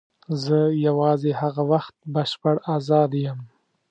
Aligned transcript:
زه 0.43 0.57
یوازې 0.87 1.31
هغه 1.41 1.63
وخت 1.71 1.95
بشپړ 2.13 2.55
آزاد 2.75 3.11
یم. 3.23 3.39